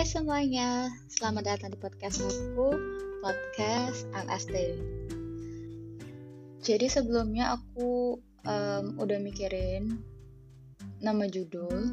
Hai 0.00 0.08
semuanya, 0.08 0.88
selamat 1.12 1.44
datang 1.44 1.76
di 1.76 1.78
podcast 1.84 2.24
aku, 2.24 2.72
podcast 3.20 4.08
MSD. 4.16 4.80
Jadi 6.64 6.88
sebelumnya 6.88 7.52
aku 7.52 8.16
um, 8.48 8.84
udah 8.96 9.20
mikirin 9.20 10.00
nama 11.04 11.28
judul 11.28 11.92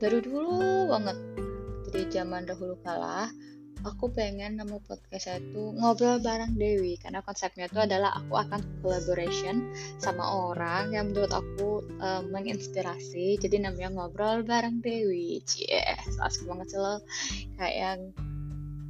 dari 0.00 0.24
dulu 0.24 0.88
banget. 0.88 1.20
Jadi 1.92 2.16
zaman 2.16 2.48
dahulu 2.48 2.80
kala 2.80 3.28
aku 3.86 4.10
pengen 4.10 4.58
nama 4.58 4.78
podcast 4.82 5.38
itu 5.38 5.74
ngobrol 5.78 6.18
bareng 6.18 6.58
Dewi. 6.58 6.98
Karena 6.98 7.22
konsepnya 7.22 7.70
itu 7.70 7.78
adalah 7.78 8.16
aku 8.18 8.34
akan 8.34 8.82
collaboration 8.82 9.70
sama 10.02 10.24
orang 10.24 10.90
yang 10.94 11.10
menurut 11.12 11.30
aku 11.30 11.86
um, 12.02 12.22
menginspirasi. 12.34 13.38
Jadi 13.38 13.62
namanya 13.62 13.94
ngobrol 13.94 14.42
bareng 14.42 14.82
Dewi. 14.82 15.42
Yes 15.44 16.18
asik 16.18 16.48
banget 16.48 16.74
sih 16.74 16.80
lo. 16.80 17.02
Kayak 17.58 17.74
yang 17.76 18.00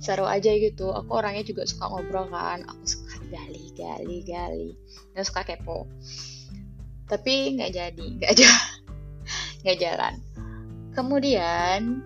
seru 0.01 0.25
aja 0.25 0.51
gitu. 0.55 0.95
Aku 0.95 1.11
orangnya 1.19 1.45
juga 1.45 1.69
suka 1.69 1.91
ngobrol 1.91 2.31
kan. 2.33 2.65
Aku 2.65 2.83
suka 2.89 3.21
gali 3.29 3.75
gali 3.77 4.19
gali. 4.25 4.71
Dan 5.13 5.23
suka 5.27 5.45
kepo. 5.45 5.85
Tapi 7.09 7.57
nggak 7.57 7.73
jadi 7.73 8.07
nggak 8.21 8.31
ada 8.37 8.51
nggak 9.65 9.79
jalan. 9.81 10.15
Kemudian 10.97 12.03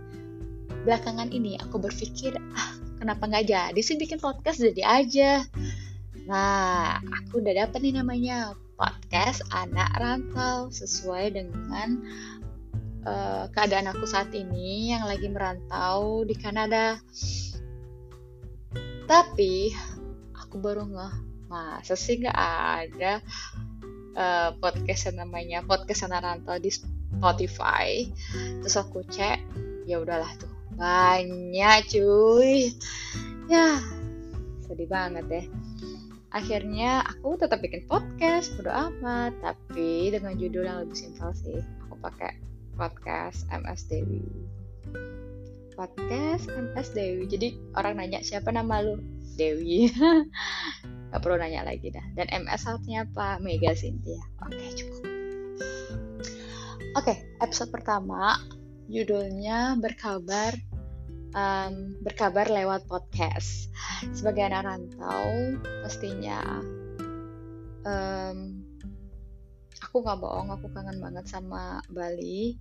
belakangan 0.83 1.31
ini 1.31 1.55
aku 1.63 1.79
berpikir 1.79 2.35
ah 2.59 2.71
kenapa 3.03 3.27
nggak 3.27 3.51
jadi 3.51 3.81
sih 3.83 3.99
bikin 3.99 4.23
podcast? 4.23 4.63
Jadi 4.63 4.83
aja. 4.87 5.43
Nah 6.27 7.03
aku 7.03 7.43
udah 7.43 7.67
dapet 7.67 7.83
nih 7.83 7.99
namanya 7.99 8.55
podcast 8.79 9.43
anak 9.51 9.91
rantau 9.99 10.71
sesuai 10.71 11.35
dengan 11.35 12.03
uh, 13.03 13.51
keadaan 13.51 13.91
aku 13.91 14.07
saat 14.07 14.31
ini 14.35 14.95
yang 14.95 15.07
lagi 15.07 15.27
merantau 15.27 16.23
di 16.23 16.35
Kanada. 16.39 16.99
Tapi 19.07 19.75
aku 20.39 20.63
baru 20.63 20.87
nggak 20.87 21.15
masa 21.51 21.99
sih 21.99 22.23
nggak 22.23 22.39
ada 22.39 23.19
uh, 24.15 24.51
podcast 24.63 25.11
yang 25.11 25.27
namanya 25.27 25.67
podcast 25.67 26.07
anak 26.07 26.23
rantau 26.23 26.59
di 26.63 26.71
Spotify? 26.71 28.07
Terus 28.63 28.79
aku 28.79 29.03
cek 29.11 29.43
ya 29.91 29.99
udahlah 29.99 30.31
tuh 30.39 30.62
banyak 30.77 31.79
cuy. 31.89 32.73
Ya 33.51 33.83
sedih 34.73 34.89
banget 34.89 35.25
deh. 35.29 35.47
Akhirnya 36.33 37.05
aku 37.05 37.37
tetap 37.37 37.61
bikin 37.61 37.85
podcast 37.85 38.57
bodo 38.57 38.73
amat. 38.73 39.37
Tapi 39.45 40.09
dengan 40.09 40.33
judul 40.41 40.65
yang 40.65 40.81
lebih 40.89 40.97
simpel 40.97 41.29
sih 41.37 41.61
aku 41.85 42.01
pakai 42.01 42.41
podcast 42.81 43.45
MS 43.53 43.85
Dewi. 43.93 44.25
Podcast 45.77 46.49
MS 46.49 46.89
Dewi. 46.97 47.29
Jadi 47.29 47.49
orang 47.77 48.01
nanya 48.01 48.25
siapa 48.25 48.49
nama 48.49 48.81
lu? 48.81 48.97
Dewi. 49.37 49.93
Gak 51.13 51.21
perlu 51.21 51.37
nanya 51.37 51.69
lagi 51.69 51.93
dah. 51.93 52.05
Dan 52.17 52.33
MS 52.33 52.65
artinya 52.65 53.05
apa? 53.05 53.37
Mega 53.45 53.77
Cynthia. 53.77 54.21
Oke 54.41 54.73
cukup. 54.73 55.05
Oke 56.97 57.15
episode 57.41 57.69
pertama 57.69 58.37
judulnya 58.91 59.79
berkabar 59.79 60.55
um, 61.37 61.97
berkabar 62.01 62.49
lewat 62.49 62.87
podcast. 62.89 63.69
Sebagai 64.13 64.49
anak 64.49 64.65
rantau, 64.69 65.57
pastinya 65.85 66.41
um, 67.85 68.63
aku 69.83 69.97
nggak 70.03 70.21
bohong, 70.21 70.49
aku 70.53 70.67
kangen 70.73 70.99
banget 71.01 71.27
sama 71.29 71.81
Bali. 71.93 72.57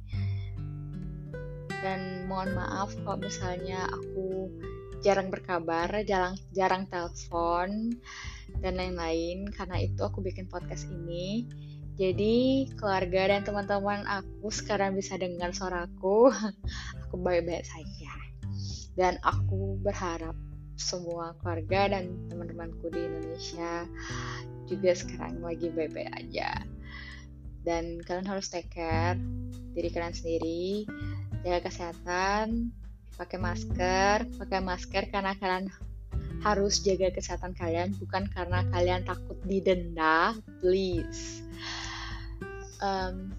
Dan 1.82 2.30
mohon 2.30 2.54
maaf 2.54 2.94
kalau 3.02 3.18
misalnya 3.18 3.90
aku 3.90 4.54
jarang 5.02 5.34
berkabar, 5.34 5.90
jarang 6.06 6.38
jarang 6.54 6.86
telepon 6.86 7.98
dan 8.62 8.78
lain-lain. 8.78 9.50
Karena 9.50 9.81
itu 9.81 10.02
aku 10.06 10.22
bikin 10.22 10.46
podcast 10.46 10.86
ini 10.86 11.50
jadi 12.00 12.68
keluarga 12.79 13.35
dan 13.35 13.41
teman-teman 13.44 14.07
aku 14.07 14.47
sekarang 14.47 14.96
bisa 14.96 15.19
dengar 15.19 15.52
suaraku. 15.52 16.31
Aku 17.07 17.16
baik-baik 17.19 17.68
saja. 17.68 18.13
Dan 18.96 19.19
aku 19.24 19.79
berharap 19.84 20.35
semua 20.75 21.35
keluarga 21.40 21.91
dan 21.91 22.12
teman-temanku 22.28 22.91
di 22.91 23.03
Indonesia 23.03 23.88
juga 24.68 24.91
sekarang 24.96 25.44
lagi 25.44 25.72
baik-baik 25.72 26.12
aja. 26.16 26.63
Dan 27.62 28.00
kalian 28.03 28.28
harus 28.28 28.47
take 28.47 28.72
care 28.72 29.19
diri 29.72 29.88
kalian 29.91 30.16
sendiri, 30.16 30.84
jaga 31.44 31.72
kesehatan, 31.72 32.72
pakai 33.16 33.38
masker, 33.40 34.18
pakai 34.40 34.59
masker 34.59 35.03
karena 35.12 35.35
kalian 35.40 35.72
harus 36.41 36.81
jaga 36.81 37.13
kesehatan 37.13 37.53
kalian 37.53 37.94
bukan 38.02 38.25
karena 38.34 38.66
kalian 38.74 39.06
takut 39.06 39.38
didenda, 39.46 40.34
please 40.59 41.46
um, 42.81 43.29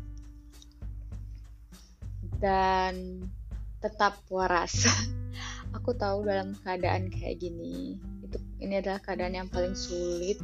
dan 2.38 3.26
tetap 3.82 4.22
waras. 4.30 4.86
aku 5.76 5.96
tahu 5.98 6.28
dalam 6.28 6.54
keadaan 6.62 7.10
kayak 7.10 7.42
gini, 7.42 7.98
itu 8.22 8.38
ini 8.62 8.78
adalah 8.78 9.02
keadaan 9.02 9.34
yang 9.36 9.48
paling 9.50 9.74
sulit 9.74 10.38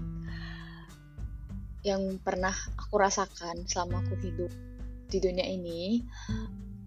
yang 1.86 2.18
pernah 2.20 2.52
aku 2.74 2.98
rasakan 2.98 3.64
selama 3.64 4.02
aku 4.02 4.18
hidup 4.18 4.52
di 5.08 5.18
dunia 5.22 5.46
ini. 5.46 6.02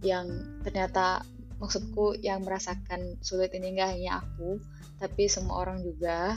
Yang 0.02 0.50
ternyata 0.66 1.22
maksudku 1.62 2.18
yang 2.26 2.42
merasakan 2.42 3.22
sulit 3.22 3.54
ini 3.54 3.78
enggak 3.78 3.94
hanya 3.94 4.26
aku, 4.26 4.58
tapi 4.98 5.30
semua 5.30 5.62
orang 5.62 5.86
juga. 5.86 6.36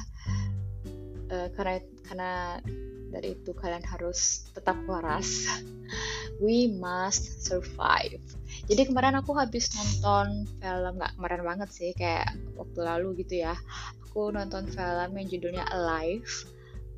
Uh, 1.32 1.48
karena 1.56 1.80
karena 2.04 2.32
dari 3.08 3.32
itu 3.32 3.56
kalian 3.56 3.82
harus 3.88 4.50
tetap 4.52 4.76
waras. 4.84 5.48
We 6.44 6.68
must 6.68 7.46
survive. 7.46 8.20
Jadi 8.66 8.90
kemarin 8.90 9.14
aku 9.14 9.32
habis 9.38 9.70
nonton 9.72 10.50
film 10.58 10.92
nggak 10.98 11.14
kemarin 11.14 11.42
banget 11.46 11.70
sih 11.70 11.90
kayak 11.94 12.34
waktu 12.58 12.80
lalu 12.82 13.24
gitu 13.24 13.46
ya. 13.46 13.54
Aku 14.10 14.34
nonton 14.34 14.66
film 14.66 15.10
yang 15.14 15.28
judulnya 15.30 15.64
Alive 15.70 16.28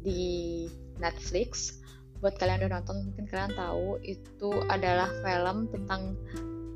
di 0.01 0.65
Netflix. 0.99 1.79
Buat 2.25 2.41
kalian 2.41 2.65
udah 2.65 2.81
nonton 2.81 2.97
mungkin 3.13 3.29
kalian 3.29 3.53
tahu 3.53 4.01
itu 4.01 4.51
adalah 4.73 5.13
film 5.21 5.69
tentang 5.69 6.17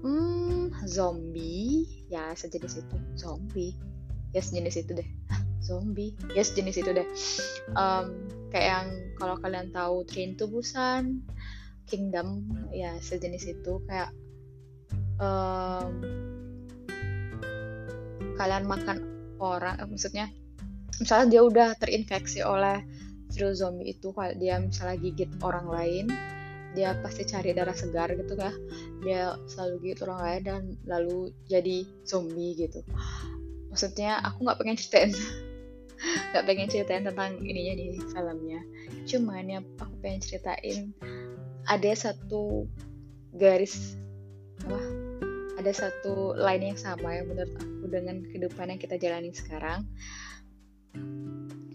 hmm, 0.04 0.49
zombie. 0.90 1.86
Ya 2.10 2.34
sejenis 2.34 2.82
itu. 2.82 2.96
Zombie. 3.14 3.78
Ya 4.34 4.42
sejenis 4.42 4.82
itu 4.82 4.92
deh. 4.98 5.08
Zombie. 5.62 6.18
Ya 6.34 6.42
sejenis 6.42 6.82
itu 6.82 6.90
deh. 6.90 7.06
Um, 7.78 8.26
kayak 8.50 8.66
yang 8.66 8.88
kalau 9.14 9.38
kalian 9.38 9.70
tahu 9.70 10.02
Train 10.10 10.34
to 10.34 10.50
Busan 10.50 11.22
Kingdom. 11.86 12.50
Ya 12.74 12.98
sejenis 12.98 13.46
itu. 13.46 13.78
Kayak 13.86 14.10
um, 15.22 15.94
kalian 18.34 18.64
makan 18.66 18.98
orang 19.40 19.76
eh, 19.78 19.88
maksudnya 19.88 20.26
misalnya 21.00 21.26
dia 21.28 21.42
udah 21.44 21.68
terinfeksi 21.80 22.40
oleh 22.44 22.84
virus 23.32 23.60
zombie 23.60 23.92
itu 23.92 24.12
kalau 24.12 24.32
dia 24.36 24.60
misalnya 24.60 24.96
gigit 25.00 25.30
orang 25.40 25.68
lain 25.68 26.06
dia 26.70 26.94
pasti 27.02 27.26
cari 27.26 27.50
darah 27.50 27.74
segar 27.74 28.14
gitu 28.14 28.38
kan 28.38 28.54
dia 29.02 29.34
selalu 29.50 29.74
gigit 29.82 30.06
orang 30.06 30.20
lain 30.22 30.42
dan 30.46 30.62
lalu 30.86 31.34
jadi 31.50 31.88
zombie 32.06 32.54
gitu. 32.54 32.84
Maksudnya 33.70 34.22
aku 34.22 34.46
nggak 34.46 34.58
pengen 34.60 34.76
ceritain. 34.78 35.12
Nggak 36.32 36.44
pengen 36.48 36.68
ceritain 36.72 37.04
tentang 37.04 37.36
ininya 37.44 37.74
di 37.76 37.86
filmnya. 38.00 38.60
Cuman 39.04 39.44
yang 39.52 39.64
aku 39.76 39.94
pengen 40.00 40.24
ceritain 40.24 40.96
ada 41.68 41.92
satu 41.92 42.64
garis 43.36 43.94
apa 44.64 44.80
ada 45.60 45.72
satu 45.76 46.32
line 46.40 46.72
yang 46.72 46.78
sama 46.80 47.20
yang 47.20 47.28
menurut 47.28 47.52
aku 47.52 47.84
dengan 47.92 48.24
kehidupan 48.24 48.72
yang 48.72 48.80
kita 48.80 48.96
jalani 48.96 49.28
sekarang. 49.36 49.84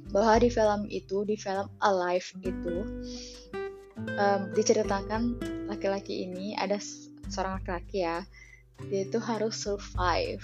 Bahwa 0.10 0.42
di 0.42 0.50
film 0.50 0.90
itu 0.90 1.22
di 1.22 1.38
film 1.38 1.70
Alive 1.86 2.28
itu 2.42 2.76
um, 3.98 4.52
diceritakan 4.52 5.40
laki-laki 5.72 6.28
ini 6.28 6.54
ada 6.56 6.80
seorang 7.32 7.62
laki-laki 7.62 8.04
ya. 8.06 8.24
Dia 8.92 9.08
itu 9.08 9.20
harus 9.24 9.56
survive. 9.56 10.44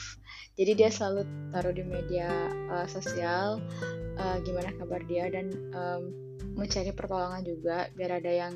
Jadi 0.55 0.71
dia 0.79 0.87
selalu 0.87 1.27
taruh 1.51 1.75
di 1.75 1.83
media 1.83 2.31
uh, 2.71 2.87
sosial 2.87 3.59
uh, 4.15 4.37
gimana 4.47 4.71
kabar 4.79 5.03
dia 5.03 5.27
dan 5.27 5.51
um, 5.75 6.15
mencari 6.55 6.95
pertolongan 6.95 7.43
juga 7.43 7.91
biar 7.95 8.23
ada 8.23 8.31
yang 8.31 8.53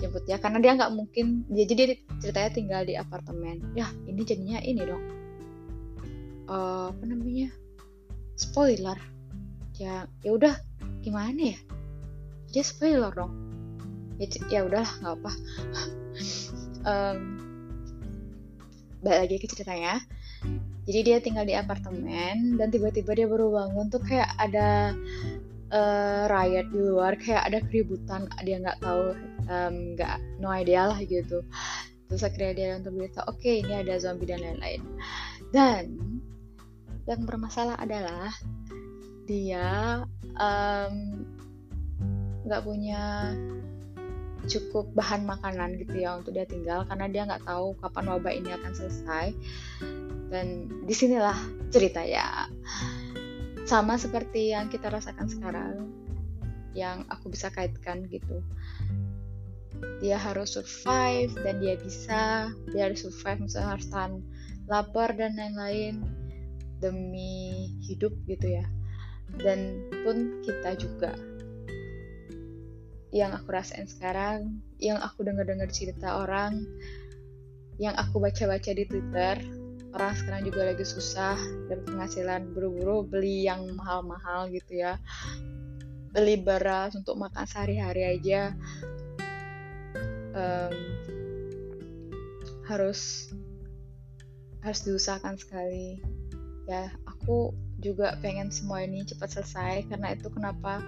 jemput 0.00 0.24
ya 0.24 0.40
karena 0.40 0.64
dia 0.64 0.72
nggak 0.72 0.92
mungkin 0.96 1.44
dia 1.52 1.68
jadi 1.68 2.00
ceritanya 2.24 2.50
tinggal 2.52 2.82
di 2.88 2.96
apartemen. 2.96 3.60
Ya 3.76 3.92
ini 4.08 4.24
jadinya 4.24 4.58
ini 4.64 4.82
dong. 4.88 5.04
Uh, 6.48 6.88
apa 6.88 7.04
namanya? 7.04 7.52
Spoiler. 8.40 8.96
Ya 9.76 10.08
ya 10.24 10.30
udah 10.32 10.56
gimana 11.04 11.52
ya? 11.52 11.58
Jadi 12.48 12.64
spoiler 12.64 13.12
dong 13.12 13.49
ya 14.52 14.68
udahlah 14.68 14.92
nggak 15.00 15.16
apa 15.16 15.32
um, 16.84 17.18
balik 19.00 19.18
lagi 19.26 19.36
ke 19.40 19.46
ceritanya. 19.48 20.00
Jadi 20.88 21.00
dia 21.06 21.18
tinggal 21.22 21.44
di 21.44 21.54
apartemen 21.54 22.56
dan 22.56 22.68
tiba-tiba 22.72 23.12
dia 23.16 23.28
baru 23.28 23.52
bangun 23.52 23.92
tuh 23.92 24.00
kayak 24.02 24.32
ada 24.40 24.96
uh, 25.70 26.24
riot 26.28 26.66
di 26.72 26.80
luar 26.80 27.14
kayak 27.16 27.46
ada 27.46 27.58
keributan 27.68 28.26
dia 28.42 28.58
nggak 28.58 28.80
tahu 28.80 29.14
nggak 29.96 30.16
um, 30.18 30.40
no 30.40 30.48
idea 30.50 30.88
lah 30.88 30.98
gitu. 31.04 31.44
Terus 32.10 32.26
akhirnya 32.26 32.52
dia 32.56 32.68
untuk 32.80 32.98
berita 32.98 33.22
oke 33.30 33.38
okay, 33.38 33.62
ini 33.62 33.72
ada 33.80 33.96
zombie 34.02 34.26
dan 34.26 34.42
lain-lain. 34.42 34.82
Dan 35.54 35.82
yang 37.06 37.22
bermasalah 37.24 37.78
adalah 37.78 38.34
dia 39.30 40.02
nggak 42.44 42.62
um, 42.62 42.66
punya 42.66 43.32
cukup 44.48 44.92
bahan 44.96 45.28
makanan 45.28 45.76
gitu 45.80 46.00
ya 46.00 46.16
untuk 46.16 46.32
dia 46.32 46.46
tinggal 46.48 46.86
karena 46.88 47.06
dia 47.10 47.22
nggak 47.28 47.44
tahu 47.44 47.76
kapan 47.80 48.04
wabah 48.16 48.32
ini 48.32 48.50
akan 48.54 48.72
selesai. 48.72 49.26
Dan 50.30 50.70
di 50.86 50.94
sinilah 50.94 51.36
cerita 51.74 52.00
ya. 52.06 52.46
Sama 53.66 53.98
seperti 53.98 54.54
yang 54.54 54.70
kita 54.70 54.88
rasakan 54.90 55.26
sekarang 55.26 55.90
yang 56.74 57.02
aku 57.10 57.34
bisa 57.34 57.50
kaitkan 57.50 58.06
gitu. 58.06 58.42
Dia 59.98 60.20
harus 60.20 60.54
survive 60.54 61.34
dan 61.42 61.58
dia 61.58 61.74
bisa. 61.76 62.52
Dia 62.70 62.90
harus 62.90 63.02
survive 63.02 63.46
misalnya 63.46 63.78
harus 63.78 63.88
tahan 63.90 64.12
lapar 64.70 65.10
dan 65.18 65.34
lain-lain 65.34 66.04
demi 66.78 67.68
hidup 67.82 68.14
gitu 68.30 68.60
ya. 68.60 68.64
Dan 69.38 69.86
pun 70.02 70.42
kita 70.42 70.74
juga 70.78 71.14
yang 73.10 73.34
aku 73.34 73.50
rasain 73.50 73.90
sekarang 73.90 74.62
yang 74.78 74.98
aku 75.02 75.26
dengar-dengar 75.26 75.66
cerita 75.70 76.22
orang 76.22 76.62
yang 77.82 77.96
aku 77.98 78.22
baca-baca 78.22 78.70
di 78.70 78.86
Twitter 78.86 79.40
orang 79.94 80.14
sekarang 80.14 80.42
juga 80.46 80.70
lagi 80.70 80.86
susah 80.86 81.38
dan 81.66 81.82
penghasilan 81.82 82.54
buru-buru 82.54 83.02
beli 83.02 83.46
yang 83.46 83.66
mahal-mahal 83.74 84.46
gitu 84.50 84.78
ya. 84.78 84.98
Beli 86.10 86.42
beras 86.42 86.94
untuk 86.94 87.18
makan 87.18 87.46
sehari-hari 87.46 88.18
aja. 88.18 88.54
Um, 90.30 90.74
harus 92.70 93.30
harus 94.62 94.80
diusahakan 94.86 95.34
sekali. 95.38 95.98
Ya 96.70 96.94
aku 97.06 97.50
juga 97.82 98.14
pengen 98.22 98.54
semua 98.54 98.86
ini 98.86 99.02
cepat 99.02 99.40
selesai 99.40 99.90
karena 99.90 100.14
itu 100.14 100.30
kenapa 100.30 100.84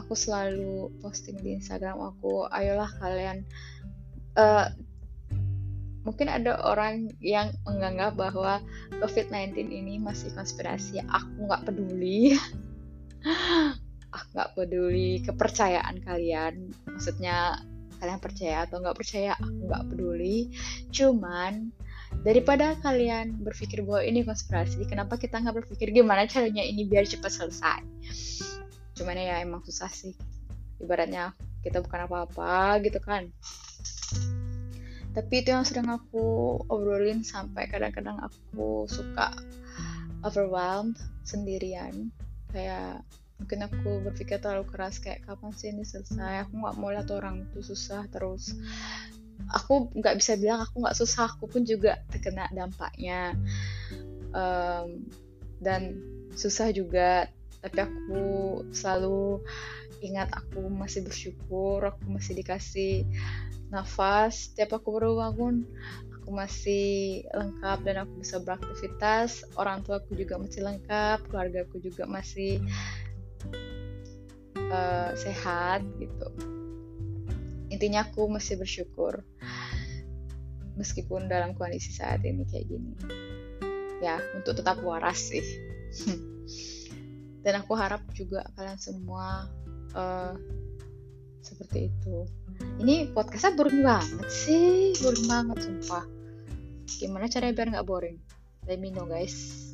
aku 0.00 0.16
selalu 0.16 0.88
posting 1.04 1.36
di 1.44 1.60
Instagram 1.60 2.00
aku 2.00 2.48
ayolah 2.48 2.88
kalian 2.98 3.44
uh, 4.40 4.72
mungkin 6.04 6.32
ada 6.32 6.56
orang 6.64 7.12
yang 7.20 7.52
menganggap 7.68 8.16
bahwa 8.16 8.64
COVID-19 9.00 9.68
ini 9.68 10.00
masih 10.00 10.32
konspirasi. 10.32 11.04
Aku 11.04 11.44
nggak 11.48 11.68
peduli. 11.68 12.36
aku 14.14 14.26
nggak 14.34 14.52
peduli 14.56 15.20
kepercayaan 15.22 16.00
kalian. 16.02 16.72
Maksudnya 16.88 17.60
kalian 18.00 18.20
percaya 18.20 18.64
atau 18.64 18.80
nggak 18.80 18.96
percaya, 18.96 19.36
aku 19.36 19.68
nggak 19.68 19.84
peduli. 19.92 20.48
Cuman 20.88 21.68
daripada 22.24 22.74
kalian 22.80 23.44
berpikir 23.44 23.84
bahwa 23.84 24.00
ini 24.02 24.24
konspirasi, 24.24 24.80
kenapa 24.88 25.20
kita 25.20 25.36
nggak 25.36 25.64
berpikir 25.64 25.92
gimana 25.92 26.24
caranya 26.24 26.64
ini 26.64 26.88
biar 26.88 27.04
cepat 27.04 27.28
selesai? 27.28 27.80
Cuman 29.00 29.16
ya 29.16 29.40
emang 29.40 29.64
susah 29.64 29.88
sih. 29.88 30.12
Ibaratnya 30.76 31.32
kita 31.64 31.80
bukan 31.80 32.04
apa-apa 32.04 32.76
gitu 32.84 33.00
kan. 33.00 33.32
Tapi 35.16 35.40
itu 35.40 35.56
yang 35.56 35.64
sering 35.64 35.88
aku 35.88 36.60
obrolin 36.68 37.24
sampai 37.24 37.64
kadang-kadang 37.66 38.20
aku 38.20 38.84
suka 38.84 39.32
overwhelmed 40.20 41.00
sendirian. 41.24 42.12
Kayak 42.52 43.00
mungkin 43.40 43.64
aku 43.64 44.04
berpikir 44.04 44.36
terlalu 44.36 44.68
keras 44.68 45.00
kayak 45.00 45.24
kapan 45.24 45.50
sih 45.56 45.72
ini 45.72 45.82
selesai? 45.82 46.44
Aku 46.44 46.60
nggak 46.60 46.76
mau 46.76 46.92
lihat 46.92 47.08
orang 47.08 47.48
itu 47.48 47.72
susah 47.72 48.04
terus. 48.12 48.52
Aku 49.50 49.88
nggak 49.96 50.20
bisa 50.20 50.36
bilang 50.36 50.60
aku 50.60 50.84
nggak 50.84 50.94
susah 51.00 51.32
aku 51.32 51.48
pun 51.48 51.64
juga 51.64 52.04
terkena 52.12 52.52
dampaknya. 52.52 53.32
Um, 54.30 55.08
dan 55.58 55.98
susah 56.38 56.70
juga 56.70 57.26
tapi 57.60 57.78
aku 57.84 58.22
selalu 58.72 59.44
ingat 60.00 60.32
aku 60.32 60.64
masih 60.72 61.04
bersyukur 61.04 61.84
aku 61.84 62.08
masih 62.08 62.40
dikasih 62.40 63.04
nafas. 63.68 64.50
Setiap 64.50 64.80
aku 64.80 64.96
baru 64.96 65.20
bangun 65.20 65.68
aku 66.20 66.28
masih 66.32 67.22
lengkap 67.36 67.78
dan 67.84 67.96
aku 68.04 68.12
bisa 68.20 68.40
beraktivitas. 68.40 69.44
Orang 69.60 69.84
tua 69.84 70.00
aku 70.00 70.16
juga 70.16 70.40
masih 70.40 70.64
lengkap 70.64 71.18
keluarga 71.28 71.68
aku 71.68 71.76
juga 71.84 72.08
masih 72.08 72.64
uh, 74.72 75.12
sehat 75.14 75.84
gitu. 76.00 76.28
Intinya 77.70 78.08
aku 78.08 78.26
masih 78.26 78.58
bersyukur 78.58 79.22
meskipun 80.80 81.28
dalam 81.28 81.52
kondisi 81.52 81.92
saat 81.92 82.24
ini 82.24 82.48
kayak 82.48 82.66
gini. 82.72 82.92
Ya 84.00 84.16
untuk 84.32 84.56
tetap 84.56 84.80
waras 84.80 85.28
sih 85.28 85.44
dan 87.40 87.64
aku 87.64 87.72
harap 87.76 88.04
juga 88.12 88.44
kalian 88.56 88.78
semua 88.78 89.48
uh, 89.96 90.34
seperti 91.40 91.88
itu. 91.88 92.28
Ini 92.80 93.16
podcastnya 93.16 93.56
boring 93.56 93.80
banget 93.80 94.28
sih 94.28 94.92
boring 95.00 95.26
banget 95.26 95.58
sumpah. 95.64 96.04
Gimana 97.00 97.26
caranya 97.32 97.56
biar 97.56 97.68
nggak 97.72 97.88
boring? 97.88 98.16
Let 98.68 98.76
me 98.76 98.92
know 98.92 99.08
guys 99.08 99.70